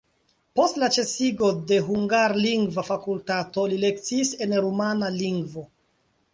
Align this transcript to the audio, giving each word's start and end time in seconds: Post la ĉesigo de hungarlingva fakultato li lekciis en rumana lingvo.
Post 0.59 0.77
la 0.83 0.87
ĉesigo 0.95 1.49
de 1.73 1.77
hungarlingva 1.89 2.85
fakultato 2.89 3.69
li 3.75 3.81
lekciis 3.87 4.35
en 4.47 4.59
rumana 4.67 5.15
lingvo. 5.23 5.71